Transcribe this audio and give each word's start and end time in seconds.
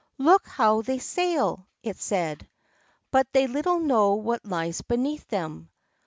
"Look 0.17 0.47
how 0.47 0.81
they 0.81 0.97
sail!" 0.97 1.67
it 1.83 1.95
said. 1.97 2.49
"But 3.11 3.31
they 3.33 3.45
little 3.45 3.77
know 3.77 4.15
what 4.15 4.43
lies 4.43 4.81
beneath 4.81 5.27
them. 5.27 5.69